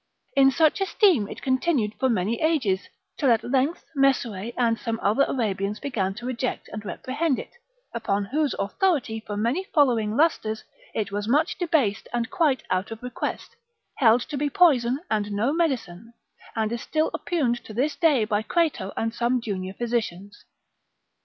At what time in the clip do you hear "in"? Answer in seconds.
0.35-0.49